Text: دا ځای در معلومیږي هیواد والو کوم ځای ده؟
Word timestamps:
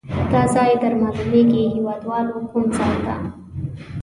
دا 0.31 0.41
ځای 0.53 0.71
در 0.83 0.93
معلومیږي 1.01 1.63
هیواد 1.75 2.01
والو 2.09 2.35
کوم 2.51 2.65
ځای 2.77 2.95
ده؟ 3.05 3.15